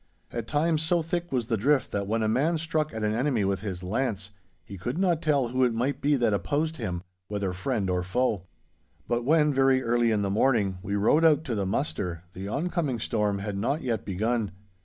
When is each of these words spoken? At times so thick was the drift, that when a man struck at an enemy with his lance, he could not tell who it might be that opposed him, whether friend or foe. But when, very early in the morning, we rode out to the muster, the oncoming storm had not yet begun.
At 0.31 0.47
times 0.47 0.81
so 0.81 1.03
thick 1.03 1.31
was 1.31 1.45
the 1.45 1.57
drift, 1.57 1.91
that 1.91 2.07
when 2.07 2.23
a 2.23 2.27
man 2.27 2.57
struck 2.57 2.91
at 2.91 3.03
an 3.03 3.13
enemy 3.13 3.45
with 3.45 3.59
his 3.59 3.83
lance, 3.83 4.31
he 4.65 4.75
could 4.75 4.97
not 4.97 5.21
tell 5.21 5.49
who 5.49 5.63
it 5.63 5.75
might 5.75 6.01
be 6.01 6.15
that 6.15 6.33
opposed 6.33 6.77
him, 6.77 7.03
whether 7.27 7.53
friend 7.53 7.87
or 7.87 8.01
foe. 8.01 8.47
But 9.07 9.25
when, 9.25 9.53
very 9.53 9.83
early 9.83 10.09
in 10.09 10.23
the 10.23 10.31
morning, 10.31 10.79
we 10.81 10.95
rode 10.95 11.23
out 11.23 11.43
to 11.43 11.53
the 11.53 11.67
muster, 11.67 12.23
the 12.33 12.47
oncoming 12.47 12.99
storm 12.99 13.37
had 13.37 13.59
not 13.59 13.83
yet 13.83 14.03
begun. 14.03 14.49